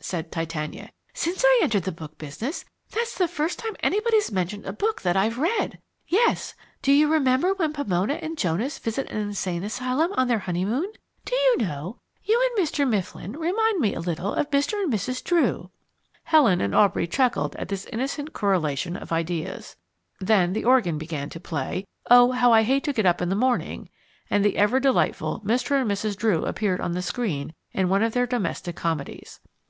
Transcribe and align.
said 0.00 0.30
Titania. 0.30 0.90
"Since 1.14 1.42
I 1.46 1.60
entered 1.62 1.84
the 1.84 1.92
book 1.92 2.18
business, 2.18 2.66
that's 2.90 3.16
the 3.16 3.26
first 3.26 3.58
time 3.58 3.74
anybody's 3.80 4.30
mentioned 4.30 4.66
a 4.66 4.72
book 4.74 5.00
that 5.00 5.16
I've 5.16 5.38
read. 5.38 5.78
Yes 6.06 6.54
do 6.82 6.92
you 6.92 7.08
remember 7.10 7.54
when 7.54 7.72
Pomona 7.72 8.12
and 8.20 8.36
Jonas 8.36 8.78
visit 8.78 9.08
an 9.10 9.16
insane 9.16 9.64
asylum 9.64 10.12
on 10.18 10.28
their 10.28 10.40
honeymoon? 10.40 10.92
Do 11.24 11.34
you 11.34 11.56
know, 11.56 11.96
you 12.22 12.38
and 12.38 12.62
Mr. 12.62 12.86
Mifflin 12.86 13.32
remind 13.32 13.80
me 13.80 13.94
a 13.94 14.00
little 14.00 14.34
of 14.34 14.50
Mr. 14.50 14.74
and 14.78 14.92
Mrs. 14.92 15.24
Drew." 15.24 15.70
Helen 16.24 16.60
and 16.60 16.74
Aubrey 16.74 17.06
chuckled 17.06 17.56
at 17.56 17.68
this 17.68 17.86
innocent 17.90 18.34
correlation 18.34 18.94
of 18.94 19.10
ideas. 19.10 19.74
Then 20.20 20.52
the 20.52 20.66
organ 20.66 20.98
began 20.98 21.30
to 21.30 21.40
play 21.40 21.86
"O 22.10 22.32
How 22.32 22.52
I 22.52 22.62
Hate 22.62 22.84
To 22.84 22.92
Get 22.92 23.06
Up 23.06 23.22
in 23.22 23.30
the 23.30 23.34
Morning" 23.34 23.88
and 24.28 24.44
the 24.44 24.58
ever 24.58 24.80
delightful 24.80 25.40
Mr. 25.46 25.80
and 25.80 25.90
Mrs. 25.90 26.14
Drew 26.14 26.44
appeared 26.44 26.82
on 26.82 26.92
the 26.92 27.00
screen 27.00 27.54
in 27.72 27.88
one 27.88 28.02
of 28.02 28.12
their 28.12 28.26
domestic 28.26 28.76
comedies. 28.76 29.40